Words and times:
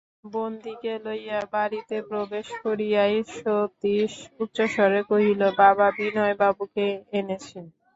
বন্দীকে 0.33 0.93
লইয়া 1.05 1.39
বাড়িতে 1.53 1.95
প্রবেশ 2.09 2.47
করিয়াই 2.63 3.15
সতীশ 3.35 4.13
উচ্চস্বরে 4.43 5.01
কহিল, 5.09 5.41
বাবা, 5.61 5.87
বিনয়বাবুকে 5.97 6.85
এনেছি। 7.19 7.57